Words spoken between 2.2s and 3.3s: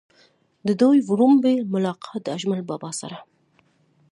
د اجمل بابا سره